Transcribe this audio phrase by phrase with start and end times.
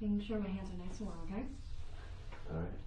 [0.00, 1.44] Making sure my hands are nice and warm, okay?
[2.50, 2.85] All right.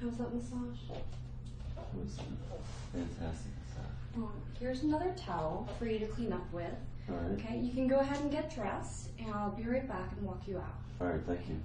[0.00, 0.78] How's that massage?
[0.90, 2.18] It was
[2.92, 4.16] fantastic massage.
[4.16, 6.72] Um, here's another towel for you to clean up with.
[7.08, 7.32] All right.
[7.32, 10.46] Okay, you can go ahead and get dressed, and I'll be right back and walk
[10.46, 10.78] you out.
[11.00, 11.20] All right.
[11.26, 11.56] Thank you.